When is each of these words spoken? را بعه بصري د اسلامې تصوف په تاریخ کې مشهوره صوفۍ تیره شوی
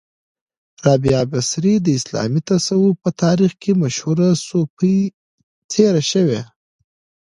را 0.83 0.93
بعه 1.03 1.23
بصري 1.31 1.73
د 1.81 1.87
اسلامې 1.99 2.41
تصوف 2.49 2.93
په 3.03 3.09
تاریخ 3.23 3.51
کې 3.61 3.71
مشهوره 3.83 4.29
صوفۍ 4.47 4.97
تیره 5.71 6.01
شوی 6.11 6.41